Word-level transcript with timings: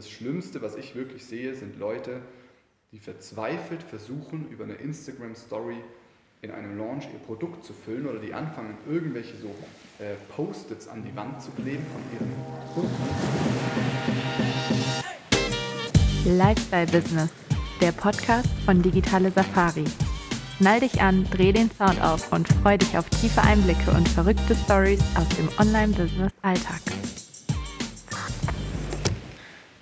das 0.00 0.08
Schlimmste, 0.08 0.62
was 0.62 0.76
ich 0.76 0.94
wirklich 0.94 1.26
sehe, 1.26 1.54
sind 1.54 1.78
Leute, 1.78 2.22
die 2.90 2.98
verzweifelt 2.98 3.82
versuchen, 3.82 4.48
über 4.48 4.64
eine 4.64 4.72
Instagram-Story 4.72 5.76
in 6.40 6.50
einem 6.50 6.78
Launch 6.78 7.04
ihr 7.12 7.18
Produkt 7.18 7.62
zu 7.64 7.74
füllen 7.74 8.06
oder 8.06 8.18
die 8.18 8.32
anfangen, 8.32 8.78
irgendwelche 8.88 9.36
so 9.36 9.48
äh, 9.98 10.14
Post-its 10.34 10.88
an 10.88 11.04
die 11.04 11.14
Wand 11.14 11.42
zu 11.42 11.50
kleben 11.50 11.84
von 11.92 12.00
ihren 12.14 12.32
Kunden. 12.72 12.96
Lifestyle 16.38 16.86
Business, 16.86 17.30
der 17.82 17.92
Podcast 17.92 18.48
von 18.64 18.80
Digitale 18.80 19.30
Safari. 19.30 19.84
Schnall 20.56 20.80
dich 20.80 21.02
an, 21.02 21.26
dreh 21.30 21.52
den 21.52 21.70
Sound 21.72 22.00
auf 22.00 22.32
und 22.32 22.48
freu 22.48 22.78
dich 22.78 22.96
auf 22.96 23.06
tiefe 23.10 23.42
Einblicke 23.42 23.90
und 23.90 24.08
verrückte 24.08 24.56
Stories 24.64 25.02
aus 25.14 25.28
dem 25.36 25.50
Online-Business-Alltag. 25.58 26.89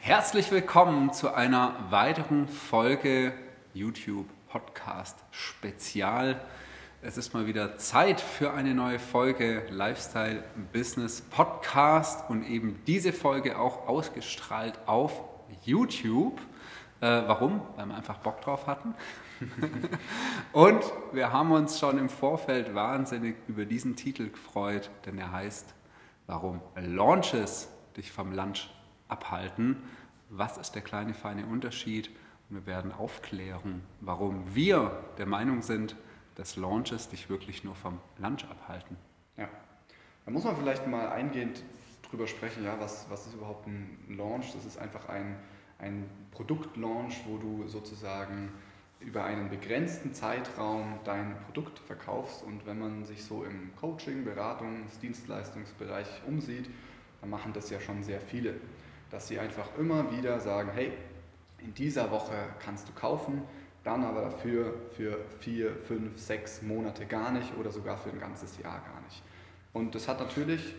Herzlich 0.08 0.50
willkommen 0.50 1.12
zu 1.12 1.34
einer 1.34 1.74
weiteren 1.90 2.48
Folge 2.48 3.34
YouTube 3.74 4.24
Podcast 4.48 5.18
Spezial. 5.32 6.40
Es 7.02 7.18
ist 7.18 7.34
mal 7.34 7.46
wieder 7.46 7.76
Zeit 7.76 8.18
für 8.18 8.54
eine 8.54 8.72
neue 8.72 9.00
Folge 9.00 9.66
Lifestyle 9.68 10.42
Business 10.72 11.20
Podcast 11.20 12.30
und 12.30 12.42
eben 12.42 12.80
diese 12.86 13.12
Folge 13.12 13.58
auch 13.58 13.86
ausgestrahlt 13.86 14.78
auf 14.86 15.12
YouTube. 15.66 16.40
Äh, 17.02 17.06
warum? 17.26 17.60
Weil 17.76 17.84
wir 17.88 17.96
einfach 17.98 18.16
Bock 18.16 18.40
drauf 18.40 18.66
hatten. 18.66 18.94
und 20.54 20.80
wir 21.12 21.34
haben 21.34 21.52
uns 21.52 21.78
schon 21.78 21.98
im 21.98 22.08
Vorfeld 22.08 22.74
wahnsinnig 22.74 23.36
über 23.46 23.66
diesen 23.66 23.94
Titel 23.94 24.30
gefreut, 24.30 24.88
denn 25.04 25.18
er 25.18 25.32
heißt, 25.32 25.74
warum 26.26 26.62
Launches 26.76 27.68
dich 27.94 28.10
vom 28.10 28.32
Lunch 28.32 28.70
abhalten 29.08 29.76
was 30.30 30.58
ist 30.58 30.72
der 30.72 30.82
kleine 30.82 31.14
feine 31.14 31.46
Unterschied 31.46 32.10
und 32.48 32.56
wir 32.56 32.66
werden 32.66 32.92
aufklären, 32.92 33.82
warum 34.00 34.54
wir 34.54 35.04
der 35.18 35.26
Meinung 35.26 35.62
sind, 35.62 35.96
dass 36.34 36.56
Launches 36.56 37.08
dich 37.08 37.28
wirklich 37.28 37.64
nur 37.64 37.74
vom 37.74 37.98
Lunch 38.18 38.44
abhalten. 38.44 38.96
Ja, 39.36 39.48
da 40.24 40.30
muss 40.30 40.44
man 40.44 40.56
vielleicht 40.56 40.86
mal 40.86 41.08
eingehend 41.08 41.62
drüber 42.08 42.26
sprechen, 42.26 42.64
ja, 42.64 42.78
was, 42.78 43.06
was 43.10 43.26
ist 43.26 43.34
überhaupt 43.34 43.66
ein 43.66 43.98
Launch? 44.16 44.52
Das 44.52 44.64
ist 44.64 44.78
einfach 44.78 45.08
ein, 45.08 45.36
ein 45.78 46.08
Produktlaunch, 46.30 47.24
wo 47.26 47.38
du 47.38 47.66
sozusagen 47.66 48.50
über 49.00 49.24
einen 49.24 49.48
begrenzten 49.48 50.12
Zeitraum 50.12 50.98
dein 51.04 51.38
Produkt 51.44 51.78
verkaufst 51.78 52.42
und 52.42 52.66
wenn 52.66 52.78
man 52.78 53.04
sich 53.04 53.22
so 53.24 53.44
im 53.44 53.74
Coaching, 53.76 54.24
Beratungs-, 54.26 54.98
Dienstleistungsbereich 55.00 56.08
umsieht, 56.26 56.68
dann 57.20 57.30
machen 57.30 57.52
das 57.52 57.70
ja 57.70 57.80
schon 57.80 58.02
sehr 58.02 58.20
viele 58.20 58.54
dass 59.10 59.28
sie 59.28 59.38
einfach 59.38 59.68
immer 59.78 60.10
wieder 60.12 60.40
sagen, 60.40 60.70
hey, 60.74 60.92
in 61.58 61.74
dieser 61.74 62.10
Woche 62.10 62.34
kannst 62.60 62.88
du 62.88 62.92
kaufen, 62.92 63.42
dann 63.84 64.04
aber 64.04 64.22
dafür 64.22 64.74
für 64.96 65.18
vier, 65.40 65.74
fünf, 65.86 66.18
sechs 66.18 66.62
Monate 66.62 67.06
gar 67.06 67.32
nicht 67.32 67.56
oder 67.56 67.70
sogar 67.70 67.96
für 67.96 68.10
ein 68.10 68.20
ganzes 68.20 68.58
Jahr 68.58 68.80
gar 68.80 69.00
nicht. 69.02 69.22
Und 69.72 69.94
das 69.94 70.08
hat 70.08 70.20
natürlich 70.20 70.74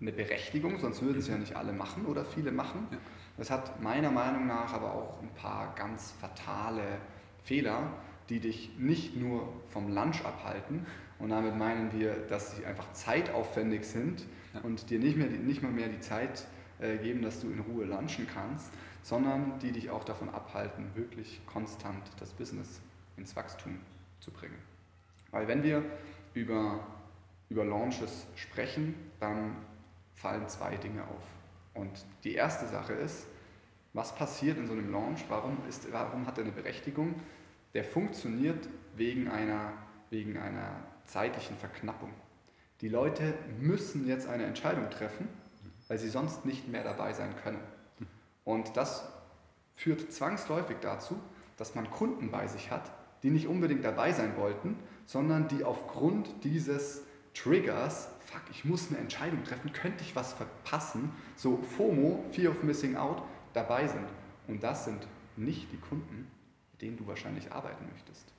eine 0.00 0.12
Berechtigung, 0.12 0.78
sonst 0.78 1.02
würden 1.02 1.18
es 1.18 1.28
ja 1.28 1.36
nicht 1.38 1.56
alle 1.56 1.72
machen 1.72 2.06
oder 2.06 2.24
viele 2.24 2.52
machen. 2.52 2.86
Das 3.38 3.50
hat 3.50 3.82
meiner 3.82 4.10
Meinung 4.10 4.46
nach 4.46 4.72
aber 4.72 4.92
auch 4.92 5.22
ein 5.22 5.30
paar 5.34 5.74
ganz 5.74 6.12
fatale 6.20 6.82
Fehler, 7.44 7.90
die 8.28 8.40
dich 8.40 8.70
nicht 8.78 9.16
nur 9.16 9.52
vom 9.68 9.92
Lunch 9.92 10.24
abhalten. 10.24 10.86
Und 11.18 11.30
damit 11.30 11.56
meinen 11.56 11.92
wir, 11.92 12.14
dass 12.28 12.56
sie 12.56 12.66
einfach 12.66 12.92
zeitaufwendig 12.92 13.84
sind 13.84 14.24
und 14.62 14.90
dir 14.90 14.98
nicht, 14.98 15.16
mehr, 15.16 15.28
nicht 15.28 15.62
mal 15.62 15.72
mehr 15.72 15.88
die 15.88 16.00
Zeit 16.00 16.46
geben, 16.78 17.22
dass 17.22 17.40
du 17.40 17.50
in 17.50 17.60
Ruhe 17.60 17.84
lunchen 17.84 18.26
kannst, 18.32 18.70
sondern 19.02 19.58
die 19.60 19.72
dich 19.72 19.90
auch 19.90 20.04
davon 20.04 20.28
abhalten, 20.28 20.90
wirklich 20.94 21.40
konstant 21.46 22.02
das 22.18 22.32
Business 22.32 22.80
ins 23.16 23.34
Wachstum 23.36 23.78
zu 24.20 24.30
bringen. 24.30 24.58
Weil 25.30 25.48
wenn 25.48 25.62
wir 25.62 25.84
über, 26.34 26.80
über 27.48 27.64
Launches 27.64 28.26
sprechen, 28.34 28.94
dann 29.20 29.56
fallen 30.14 30.48
zwei 30.48 30.76
Dinge 30.76 31.02
auf. 31.02 31.22
Und 31.74 31.90
die 32.24 32.34
erste 32.34 32.66
Sache 32.66 32.94
ist, 32.94 33.26
was 33.92 34.14
passiert 34.14 34.58
in 34.58 34.66
so 34.66 34.72
einem 34.72 34.90
Launch? 34.90 35.24
Warum, 35.28 35.56
ist, 35.68 35.90
warum 35.92 36.26
hat 36.26 36.38
er 36.38 36.44
eine 36.44 36.52
Berechtigung? 36.52 37.14
Der 37.74 37.84
funktioniert 37.84 38.68
wegen 38.96 39.28
einer, 39.28 39.72
wegen 40.10 40.36
einer 40.36 40.76
zeitlichen 41.04 41.56
Verknappung. 41.56 42.10
Die 42.80 42.88
Leute 42.88 43.34
müssen 43.58 44.06
jetzt 44.06 44.28
eine 44.28 44.44
Entscheidung 44.44 44.90
treffen 44.90 45.28
weil 45.88 45.98
sie 45.98 46.08
sonst 46.08 46.44
nicht 46.44 46.68
mehr 46.68 46.84
dabei 46.84 47.12
sein 47.12 47.34
können. 47.42 47.60
Und 48.44 48.76
das 48.76 49.04
führt 49.74 50.12
zwangsläufig 50.12 50.76
dazu, 50.80 51.18
dass 51.56 51.74
man 51.74 51.90
Kunden 51.90 52.30
bei 52.30 52.46
sich 52.46 52.70
hat, 52.70 52.90
die 53.22 53.30
nicht 53.30 53.46
unbedingt 53.46 53.84
dabei 53.84 54.12
sein 54.12 54.36
wollten, 54.36 54.76
sondern 55.06 55.48
die 55.48 55.64
aufgrund 55.64 56.44
dieses 56.44 57.02
Triggers, 57.34 58.08
fuck, 58.20 58.42
ich 58.50 58.64
muss 58.64 58.88
eine 58.88 58.98
Entscheidung 58.98 59.44
treffen, 59.44 59.72
könnte 59.72 60.02
ich 60.02 60.16
was 60.16 60.32
verpassen, 60.32 61.12
so 61.36 61.58
FOMO, 61.76 62.24
Fear 62.32 62.52
of 62.52 62.62
Missing 62.62 62.96
Out, 62.96 63.22
dabei 63.52 63.86
sind. 63.86 64.06
Und 64.48 64.62
das 64.62 64.84
sind 64.84 65.06
nicht 65.36 65.70
die 65.72 65.76
Kunden, 65.78 66.30
mit 66.72 66.82
denen 66.82 66.96
du 66.96 67.06
wahrscheinlich 67.06 67.52
arbeiten 67.52 67.86
möchtest. 67.92 68.32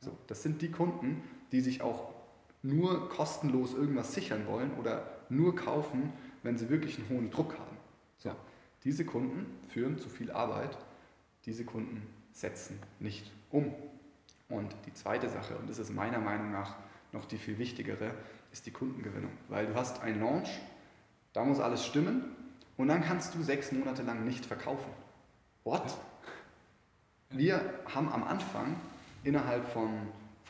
So, 0.00 0.16
das 0.26 0.42
sind 0.42 0.62
die 0.62 0.70
Kunden, 0.70 1.22
die 1.52 1.60
sich 1.60 1.82
auch 1.82 2.14
nur 2.62 3.08
kostenlos 3.08 3.74
irgendwas 3.74 4.14
sichern 4.14 4.46
wollen 4.46 4.72
oder 4.78 5.06
nur 5.28 5.54
kaufen, 5.54 6.12
wenn 6.42 6.56
sie 6.56 6.68
wirklich 6.68 6.98
einen 6.98 7.08
hohen 7.08 7.30
Druck 7.30 7.58
haben. 7.58 7.76
So, 8.18 8.30
diese 8.84 9.04
Kunden 9.04 9.46
führen 9.68 9.98
zu 9.98 10.08
viel 10.08 10.30
Arbeit, 10.30 10.76
diese 11.46 11.64
Kunden 11.64 12.02
setzen 12.32 12.78
nicht 12.98 13.30
um. 13.50 13.72
Und 14.48 14.74
die 14.86 14.92
zweite 14.94 15.28
Sache, 15.28 15.56
und 15.56 15.70
das 15.70 15.78
ist 15.78 15.94
meiner 15.94 16.18
Meinung 16.18 16.50
nach 16.50 16.76
noch 17.12 17.24
die 17.24 17.38
viel 17.38 17.58
wichtigere, 17.58 18.14
ist 18.52 18.66
die 18.66 18.70
Kundengewinnung. 18.70 19.30
Weil 19.48 19.66
du 19.66 19.74
hast 19.74 20.02
einen 20.02 20.20
Launch, 20.20 20.60
da 21.32 21.44
muss 21.44 21.60
alles 21.60 21.84
stimmen 21.84 22.24
und 22.76 22.88
dann 22.88 23.02
kannst 23.02 23.34
du 23.34 23.42
sechs 23.42 23.72
Monate 23.72 24.02
lang 24.02 24.24
nicht 24.24 24.46
verkaufen. 24.46 24.90
What? 25.64 25.98
Wir 27.30 27.62
haben 27.94 28.08
am 28.08 28.24
Anfang 28.24 28.74
innerhalb 29.22 29.68
von, 29.68 29.90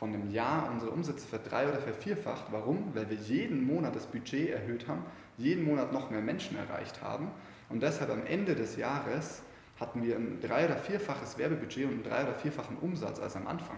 von 0.01 0.13
einem 0.13 0.31
Jahr 0.31 0.67
unsere 0.71 0.89
Umsätze 0.89 1.27
verdrei- 1.27 1.69
oder 1.69 1.79
vervierfacht. 1.79 2.47
Warum? 2.49 2.89
Weil 2.95 3.07
wir 3.11 3.17
jeden 3.17 3.63
Monat 3.63 3.95
das 3.95 4.07
Budget 4.07 4.49
erhöht 4.49 4.87
haben 4.87 5.05
jeden 5.37 5.65
Monat 5.65 5.93
noch 5.93 6.09
mehr 6.09 6.21
Menschen 6.21 6.57
erreicht 6.57 7.01
haben. 7.01 7.29
Und 7.69 7.81
deshalb 7.81 8.09
am 8.09 8.25
Ende 8.25 8.55
des 8.55 8.77
Jahres 8.77 9.43
hatten 9.79 10.03
wir 10.03 10.15
ein 10.15 10.39
drei- 10.41 10.65
oder 10.65 10.77
vierfaches 10.77 11.37
Werbebudget 11.37 11.85
und 11.85 11.93
einen 11.93 12.03
drei- 12.03 12.23
oder 12.23 12.35
vierfachen 12.35 12.77
Umsatz 12.77 13.19
als 13.19 13.35
am 13.35 13.47
Anfang. 13.47 13.77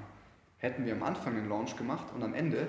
Hätten 0.57 0.85
wir 0.85 0.93
am 0.93 1.03
Anfang 1.03 1.37
einen 1.37 1.49
Launch 1.49 1.75
gemacht 1.75 2.07
und 2.13 2.23
am 2.23 2.33
Ende 2.33 2.67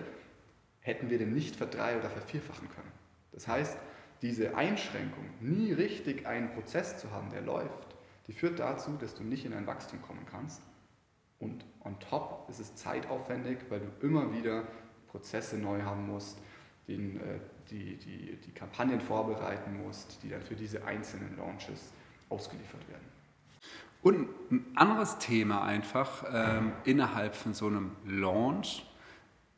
hätten 0.81 1.11
wir 1.11 1.19
den 1.19 1.33
nicht 1.33 1.57
verdrei- 1.57 1.97
oder 1.99 2.11
vervierfachen 2.11 2.69
können. 2.69 2.93
Das 3.33 3.49
heißt, 3.49 3.77
diese 4.23 4.57
Einschränkung, 4.57 5.25
nie 5.41 5.73
richtig 5.73 6.27
einen 6.27 6.51
Prozess 6.51 6.99
zu 6.99 7.11
haben, 7.11 7.31
der 7.31 7.43
läuft, 7.43 7.97
die 8.27 8.33
führt 8.33 8.59
dazu, 8.59 8.97
dass 9.01 9.15
du 9.15 9.23
nicht 9.23 9.45
in 9.45 9.53
ein 9.53 9.67
Wachstum 9.67 10.01
kommen 10.03 10.27
kannst. 10.31 10.61
Und 11.41 11.65
on 11.85 11.99
top 12.01 12.47
ist 12.49 12.61
es 12.61 12.75
zeitaufwendig, 12.77 13.59
weil 13.69 13.81
du 13.81 14.07
immer 14.07 14.33
wieder 14.33 14.65
Prozesse 15.09 15.57
neu 15.59 15.83
haben 15.83 16.07
musst, 16.07 16.39
den, 16.89 17.21
äh, 17.21 17.39
die, 17.71 17.97
die, 17.97 18.37
die 18.37 18.53
Kampagnen 18.53 19.01
vorbereiten 19.01 19.83
musst, 19.85 20.23
die 20.23 20.29
dann 20.29 20.43
für 20.43 20.55
diese 20.55 20.85
einzelnen 20.85 21.37
Launches 21.37 21.93
ausgeliefert 22.29 22.89
werden. 22.89 23.15
Und 24.03 24.29
ein 24.51 24.67
anderes 24.75 25.19
Thema 25.19 25.63
einfach 25.63 26.25
ähm, 26.31 26.73
innerhalb 26.85 27.35
von 27.35 27.55
so 27.55 27.69
einem 27.69 27.93
Launch 28.05 28.85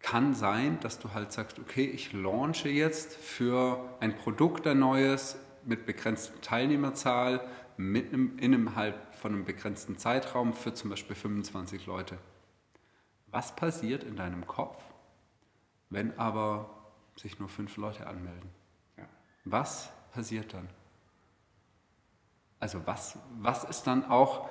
kann 0.00 0.34
sein, 0.34 0.78
dass 0.82 1.00
du 1.00 1.14
halt 1.14 1.32
sagst, 1.32 1.58
okay, 1.58 1.84
ich 1.84 2.12
launche 2.12 2.68
jetzt 2.68 3.16
für 3.16 3.80
ein 3.98 4.14
Produkt 4.16 4.68
ein 4.68 4.78
neues 4.78 5.36
mit 5.64 5.84
begrenzter 5.84 6.40
Teilnehmerzahl, 6.42 7.40
mit 7.76 8.12
einem, 8.12 8.38
innerhalb 8.38 9.14
von 9.16 9.32
einem 9.32 9.44
begrenzten 9.44 9.98
Zeitraum 9.98 10.52
für 10.54 10.74
zum 10.74 10.90
Beispiel 10.90 11.16
25 11.16 11.86
Leute. 11.86 12.18
Was 13.28 13.54
passiert 13.54 14.04
in 14.04 14.16
deinem 14.16 14.46
Kopf, 14.46 14.82
wenn 15.90 16.18
aber 16.18 16.76
sich 17.16 17.38
nur 17.38 17.48
fünf 17.48 17.76
Leute 17.76 18.06
anmelden. 18.06 18.50
Ja. 18.96 19.04
Was 19.44 19.90
passiert 20.12 20.52
dann? 20.52 20.68
Also 22.58 22.86
was, 22.86 23.18
was 23.38 23.64
ist 23.64 23.86
dann 23.86 24.04
auch 24.04 24.48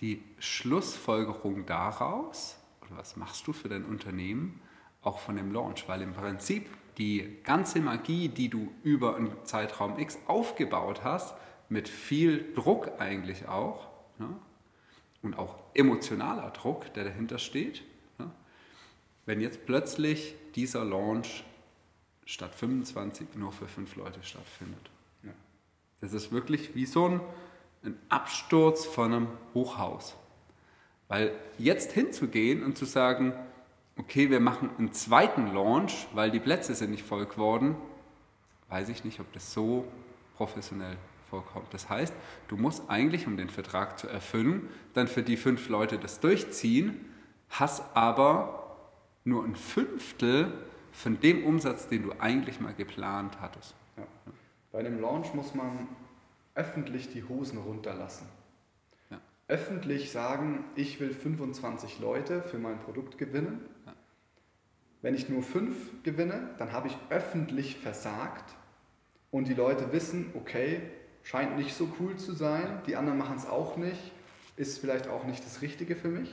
die 0.00 0.22
Schlussfolgerung 0.38 1.66
daraus, 1.66 2.58
oder 2.82 2.98
was 2.98 3.16
machst 3.16 3.46
du 3.46 3.52
für 3.52 3.68
dein 3.68 3.84
Unternehmen, 3.84 4.60
auch 5.02 5.18
von 5.18 5.36
dem 5.36 5.52
Launch? 5.52 5.88
Weil 5.88 6.02
im 6.02 6.14
Prinzip 6.14 6.68
die 6.98 7.40
ganze 7.42 7.80
Magie, 7.80 8.28
die 8.28 8.48
du 8.48 8.72
über 8.82 9.16
einen 9.16 9.32
Zeitraum 9.44 9.98
X 9.98 10.18
aufgebaut 10.26 11.02
hast, 11.04 11.34
mit 11.68 11.88
viel 11.88 12.52
Druck 12.54 12.92
eigentlich 12.98 13.48
auch, 13.48 13.88
ne? 14.18 14.28
und 15.22 15.38
auch 15.38 15.56
emotionaler 15.74 16.50
Druck, 16.50 16.92
der 16.94 17.04
dahinter 17.04 17.38
steht, 17.38 17.82
ne? 18.18 18.30
wenn 19.26 19.40
jetzt 19.40 19.66
plötzlich 19.66 20.34
dieser 20.54 20.84
Launch 20.84 21.44
statt 22.26 22.54
25 22.54 23.34
nur 23.36 23.52
für 23.52 23.66
fünf 23.66 23.96
Leute 23.96 24.22
stattfindet. 24.22 24.90
Ja. 25.22 25.32
Das 26.00 26.12
ist 26.12 26.32
wirklich 26.32 26.74
wie 26.74 26.86
so 26.86 27.08
ein, 27.08 27.20
ein 27.82 27.98
Absturz 28.08 28.86
von 28.86 29.12
einem 29.12 29.28
Hochhaus. 29.52 30.16
Weil 31.08 31.32
jetzt 31.58 31.92
hinzugehen 31.92 32.62
und 32.62 32.78
zu 32.78 32.86
sagen, 32.86 33.34
okay, 33.96 34.30
wir 34.30 34.40
machen 34.40 34.70
einen 34.78 34.92
zweiten 34.92 35.52
Launch, 35.52 36.06
weil 36.12 36.30
die 36.30 36.40
Plätze 36.40 36.74
sind 36.74 36.90
nicht 36.90 37.04
voll 37.04 37.26
geworden, 37.26 37.76
weiß 38.68 38.88
ich 38.88 39.04
nicht, 39.04 39.20
ob 39.20 39.30
das 39.32 39.52
so 39.52 39.86
professionell 40.36 40.96
vorkommt. 41.30 41.72
Das 41.72 41.88
heißt, 41.88 42.14
du 42.48 42.56
musst 42.56 42.88
eigentlich, 42.88 43.26
um 43.26 43.36
den 43.36 43.50
Vertrag 43.50 43.98
zu 43.98 44.08
erfüllen, 44.08 44.68
dann 44.94 45.08
für 45.08 45.22
die 45.22 45.36
fünf 45.36 45.68
Leute 45.68 45.98
das 45.98 46.20
durchziehen, 46.20 47.04
hast 47.48 47.82
aber 47.94 48.64
nur 49.24 49.44
ein 49.44 49.56
Fünftel 49.56 50.52
von 50.92 51.18
dem 51.20 51.44
Umsatz, 51.44 51.88
den 51.88 52.02
du 52.02 52.12
eigentlich 52.20 52.60
mal 52.60 52.74
geplant 52.74 53.40
hattest. 53.40 53.74
Ja. 53.96 54.06
Bei 54.72 54.78
einem 54.80 55.00
Launch 55.00 55.34
muss 55.34 55.54
man 55.54 55.88
öffentlich 56.54 57.10
die 57.10 57.24
Hosen 57.24 57.58
runterlassen. 57.58 58.28
Ja. 59.10 59.20
Öffentlich 59.48 60.12
sagen, 60.12 60.64
ich 60.76 61.00
will 61.00 61.12
25 61.12 61.98
Leute 61.98 62.42
für 62.42 62.58
mein 62.58 62.78
Produkt 62.78 63.18
gewinnen. 63.18 63.68
Ja. 63.86 63.94
Wenn 65.02 65.14
ich 65.14 65.28
nur 65.28 65.42
fünf 65.42 66.02
gewinne, 66.02 66.54
dann 66.58 66.72
habe 66.72 66.88
ich 66.88 66.96
öffentlich 67.10 67.76
versagt 67.76 68.54
und 69.30 69.48
die 69.48 69.54
Leute 69.54 69.92
wissen, 69.92 70.30
okay, 70.34 70.80
scheint 71.24 71.56
nicht 71.56 71.74
so 71.74 71.88
cool 71.98 72.16
zu 72.16 72.32
sein, 72.32 72.80
die 72.86 72.94
anderen 72.94 73.18
machen 73.18 73.36
es 73.36 73.46
auch 73.46 73.76
nicht, 73.76 74.12
ist 74.56 74.78
vielleicht 74.78 75.08
auch 75.08 75.24
nicht 75.24 75.44
das 75.44 75.62
Richtige 75.62 75.96
für 75.96 76.08
mich. 76.08 76.32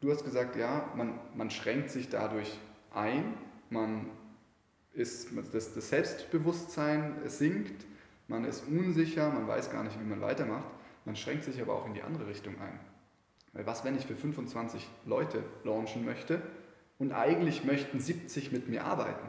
Du 0.00 0.10
hast 0.12 0.24
gesagt, 0.24 0.56
ja, 0.56 0.90
man, 0.94 1.18
man 1.34 1.50
schränkt 1.50 1.90
sich 1.90 2.08
dadurch 2.08 2.56
ein, 2.94 3.34
man 3.68 4.06
ist, 4.92 5.30
das, 5.52 5.74
das 5.74 5.88
Selbstbewusstsein 5.88 7.16
sinkt, 7.26 7.84
man 8.28 8.44
ist 8.44 8.64
unsicher, 8.68 9.28
man 9.30 9.48
weiß 9.48 9.72
gar 9.72 9.82
nicht, 9.82 9.98
wie 9.98 10.04
man 10.04 10.20
weitermacht, 10.20 10.68
man 11.04 11.16
schränkt 11.16 11.44
sich 11.44 11.60
aber 11.60 11.74
auch 11.74 11.86
in 11.86 11.94
die 11.94 12.02
andere 12.02 12.28
Richtung 12.28 12.54
ein. 12.60 12.78
Weil 13.52 13.66
was, 13.66 13.84
wenn 13.84 13.96
ich 13.96 14.06
für 14.06 14.14
25 14.14 14.88
Leute 15.04 15.42
launchen 15.64 16.04
möchte 16.04 16.42
und 16.98 17.12
eigentlich 17.12 17.64
möchten 17.64 17.98
70 17.98 18.52
mit 18.52 18.68
mir 18.68 18.84
arbeiten? 18.84 19.26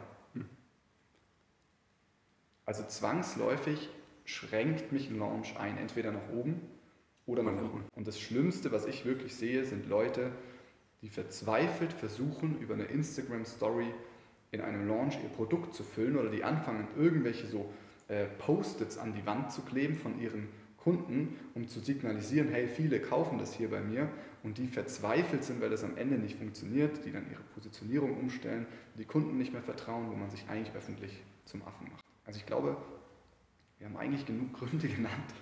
Also 2.70 2.84
zwangsläufig 2.84 3.88
schränkt 4.24 4.92
mich 4.92 5.10
ein 5.10 5.18
Launch 5.18 5.56
ein, 5.58 5.76
entweder 5.76 6.12
nach 6.12 6.28
oben 6.32 6.60
oder 7.26 7.42
nach 7.42 7.60
unten. 7.60 7.82
Und 7.96 8.06
das 8.06 8.20
Schlimmste, 8.20 8.70
was 8.70 8.86
ich 8.86 9.04
wirklich 9.04 9.34
sehe, 9.34 9.64
sind 9.64 9.88
Leute, 9.88 10.30
die 11.02 11.08
verzweifelt 11.08 11.92
versuchen, 11.92 12.60
über 12.60 12.74
eine 12.74 12.84
Instagram-Story 12.84 13.86
in 14.52 14.60
einem 14.60 14.86
Launch 14.86 15.18
ihr 15.20 15.30
Produkt 15.30 15.74
zu 15.74 15.82
füllen 15.82 16.16
oder 16.16 16.30
die 16.30 16.44
anfangen, 16.44 16.86
irgendwelche 16.96 17.48
so 17.48 17.68
äh, 18.06 18.26
Post-its 18.26 18.98
an 18.98 19.14
die 19.14 19.26
Wand 19.26 19.50
zu 19.50 19.62
kleben 19.62 19.96
von 19.96 20.20
ihren 20.20 20.46
Kunden, 20.76 21.40
um 21.56 21.66
zu 21.66 21.80
signalisieren, 21.80 22.50
hey, 22.52 22.68
viele 22.68 23.00
kaufen 23.00 23.40
das 23.40 23.52
hier 23.52 23.70
bei 23.70 23.80
mir 23.80 24.08
und 24.44 24.58
die 24.58 24.68
verzweifelt 24.68 25.42
sind, 25.42 25.60
weil 25.60 25.70
das 25.70 25.82
am 25.82 25.96
Ende 25.96 26.18
nicht 26.18 26.38
funktioniert, 26.38 27.04
die 27.04 27.10
dann 27.10 27.28
ihre 27.32 27.42
Positionierung 27.52 28.16
umstellen, 28.16 28.64
die 28.96 29.06
Kunden 29.06 29.38
nicht 29.38 29.52
mehr 29.52 29.60
vertrauen, 29.60 30.08
wo 30.08 30.14
man 30.14 30.30
sich 30.30 30.48
eigentlich 30.48 30.72
öffentlich 30.76 31.20
zum 31.46 31.62
Affen 31.62 31.88
macht. 31.90 32.09
Also 32.30 32.38
ich 32.38 32.46
glaube, 32.46 32.76
wir 33.80 33.88
haben 33.88 33.96
eigentlich 33.96 34.24
genug 34.24 34.52
Gründe 34.52 34.86
genannt, 34.88 35.34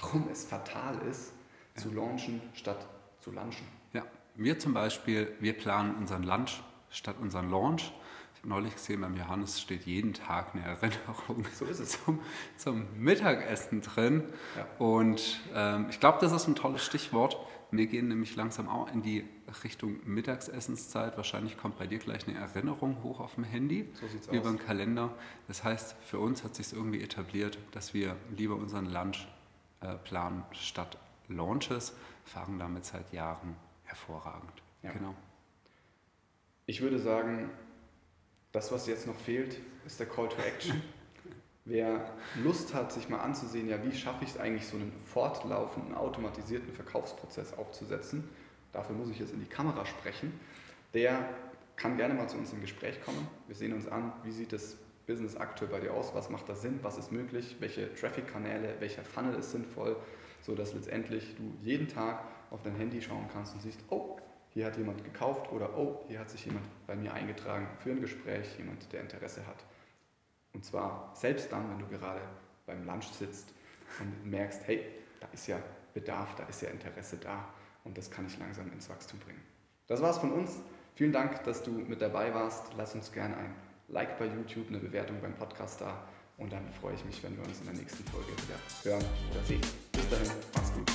warum 0.00 0.26
es 0.32 0.46
fatal 0.46 0.96
ist, 1.06 1.34
ja. 1.76 1.82
zu 1.82 1.92
launchen 1.92 2.40
statt 2.54 2.86
zu 3.20 3.30
lunchen. 3.30 3.66
Ja, 3.92 4.06
wir 4.34 4.58
zum 4.58 4.72
Beispiel, 4.72 5.34
wir 5.40 5.52
planen 5.52 5.94
unseren 5.96 6.22
Lunch 6.22 6.62
statt 6.88 7.16
unseren 7.20 7.50
Launch. 7.50 7.92
Ich 8.32 8.38
habe 8.38 8.48
neulich 8.48 8.72
gesehen, 8.72 9.02
beim 9.02 9.14
Johannes 9.18 9.60
steht 9.60 9.84
jeden 9.84 10.14
Tag 10.14 10.54
eine 10.54 10.64
Erinnerung 10.64 11.44
so 11.52 11.66
zum, 11.66 12.22
zum, 12.56 12.86
Mittagessen 12.98 13.82
drin. 13.82 14.24
Ja. 14.56 14.66
Und 14.78 15.42
ähm, 15.54 15.88
ich 15.90 16.00
glaube, 16.00 16.20
das 16.22 16.32
ist 16.32 16.48
ein 16.48 16.54
tolles 16.54 16.82
Stichwort. 16.82 17.36
Wir 17.76 17.86
gehen 17.86 18.08
nämlich 18.08 18.36
langsam 18.36 18.68
auch 18.68 18.92
in 18.92 19.02
die 19.02 19.24
Richtung 19.62 19.98
Mittagsessenszeit. 20.04 21.16
Wahrscheinlich 21.16 21.56
kommt 21.56 21.78
bei 21.78 21.86
dir 21.86 21.98
gleich 21.98 22.28
eine 22.28 22.38
Erinnerung 22.38 23.02
hoch 23.02 23.20
auf 23.20 23.34
dem 23.34 23.44
Handy 23.44 23.88
so 24.00 24.06
sieht's 24.06 24.28
über 24.28 24.50
den 24.50 24.58
Kalender. 24.58 25.14
Das 25.48 25.64
heißt, 25.64 25.96
für 26.02 26.18
uns 26.18 26.44
hat 26.44 26.54
sich 26.54 26.72
irgendwie 26.72 27.02
etabliert, 27.02 27.58
dass 27.72 27.94
wir 27.94 28.16
lieber 28.36 28.56
unseren 28.56 28.86
Lunch 28.86 29.26
äh, 29.80 29.94
planen 29.96 30.44
statt 30.52 30.98
Launches. 31.28 31.94
Fahren 32.24 32.58
damit 32.58 32.84
seit 32.84 33.12
Jahren 33.12 33.56
hervorragend. 33.84 34.62
Ja. 34.82 34.92
Genau. 34.92 35.14
Ich 36.66 36.80
würde 36.80 36.98
sagen, 36.98 37.50
das, 38.52 38.72
was 38.72 38.86
jetzt 38.86 39.06
noch 39.06 39.18
fehlt, 39.18 39.58
ist 39.84 40.00
der 40.00 40.06
Call 40.06 40.28
to 40.28 40.36
Action. 40.36 40.82
Wer 41.66 42.12
Lust 42.42 42.74
hat, 42.74 42.92
sich 42.92 43.08
mal 43.08 43.20
anzusehen, 43.20 43.68
ja, 43.68 43.82
wie 43.82 43.92
schaffe 43.92 44.24
ich 44.24 44.30
es 44.30 44.38
eigentlich, 44.38 44.66
so 44.66 44.76
einen 44.76 44.92
fortlaufenden, 45.04 45.94
automatisierten 45.94 46.70
Verkaufsprozess 46.74 47.56
aufzusetzen, 47.56 48.28
dafür 48.72 48.94
muss 48.94 49.08
ich 49.08 49.18
jetzt 49.18 49.32
in 49.32 49.40
die 49.40 49.46
Kamera 49.46 49.86
sprechen, 49.86 50.38
der 50.92 51.26
kann 51.76 51.96
gerne 51.96 52.12
mal 52.12 52.28
zu 52.28 52.36
uns 52.36 52.52
im 52.52 52.60
Gespräch 52.60 53.02
kommen. 53.02 53.26
Wir 53.46 53.56
sehen 53.56 53.72
uns 53.72 53.88
an, 53.88 54.12
wie 54.24 54.30
sieht 54.30 54.52
das 54.52 54.76
Business 55.06 55.36
aktuell 55.36 55.70
bei 55.70 55.80
dir 55.80 55.94
aus, 55.94 56.14
was 56.14 56.28
macht 56.28 56.48
da 56.50 56.54
Sinn, 56.54 56.80
was 56.82 56.98
ist 56.98 57.10
möglich, 57.10 57.56
welche 57.60 57.92
Traffic-Kanäle, 57.94 58.76
welcher 58.80 59.02
Funnel 59.02 59.34
ist 59.34 59.52
sinnvoll, 59.52 59.96
sodass 60.42 60.74
letztendlich 60.74 61.34
du 61.36 61.52
jeden 61.62 61.88
Tag 61.88 62.24
auf 62.50 62.62
dein 62.62 62.76
Handy 62.76 63.00
schauen 63.00 63.26
kannst 63.32 63.54
und 63.54 63.62
siehst, 63.62 63.80
oh, 63.88 64.18
hier 64.50 64.66
hat 64.66 64.76
jemand 64.76 65.02
gekauft 65.02 65.50
oder 65.50 65.76
oh, 65.76 66.04
hier 66.08 66.20
hat 66.20 66.30
sich 66.30 66.44
jemand 66.44 66.66
bei 66.86 66.94
mir 66.94 67.12
eingetragen 67.12 67.66
für 67.80 67.90
ein 67.90 68.00
Gespräch, 68.02 68.46
jemand, 68.58 68.92
der 68.92 69.00
Interesse 69.00 69.46
hat. 69.46 69.64
Und 70.54 70.64
zwar 70.64 71.12
selbst 71.14 71.52
dann, 71.52 71.68
wenn 71.70 71.78
du 71.78 71.86
gerade 71.86 72.20
beim 72.66 72.86
Lunch 72.86 73.08
sitzt 73.08 73.52
und 74.00 74.30
merkst, 74.30 74.62
hey, 74.66 74.86
da 75.20 75.28
ist 75.32 75.46
ja 75.46 75.58
Bedarf, 75.92 76.34
da 76.36 76.44
ist 76.44 76.62
ja 76.62 76.70
Interesse 76.70 77.16
da 77.16 77.48
und 77.84 77.98
das 77.98 78.10
kann 78.10 78.26
ich 78.26 78.38
langsam 78.38 78.72
ins 78.72 78.88
Wachstum 78.88 79.18
bringen. 79.20 79.42
Das 79.86 80.00
war's 80.00 80.18
von 80.18 80.32
uns. 80.32 80.60
Vielen 80.94 81.12
Dank, 81.12 81.42
dass 81.44 81.62
du 81.62 81.70
mit 81.70 82.00
dabei 82.00 82.32
warst. 82.32 82.72
Lass 82.76 82.94
uns 82.94 83.12
gerne 83.12 83.36
ein 83.36 83.54
Like 83.88 84.18
bei 84.18 84.26
YouTube, 84.26 84.68
eine 84.68 84.78
Bewertung 84.78 85.20
beim 85.20 85.34
Podcast 85.34 85.80
da 85.80 86.04
und 86.38 86.52
dann 86.52 86.72
freue 86.80 86.94
ich 86.94 87.04
mich, 87.04 87.22
wenn 87.22 87.36
wir 87.36 87.44
uns 87.44 87.60
in 87.60 87.66
der 87.66 87.74
nächsten 87.74 88.04
Folge 88.04 88.32
wieder 88.32 88.58
hören 88.82 89.04
oder 89.30 89.42
sehen. 89.44 89.60
Bis 89.92 90.08
dahin. 90.08 90.93